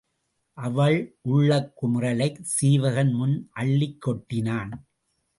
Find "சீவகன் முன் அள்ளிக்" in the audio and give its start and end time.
2.53-4.01